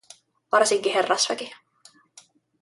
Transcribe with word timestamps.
Varsinkin 0.51 0.93
herrasväki. 0.93 1.53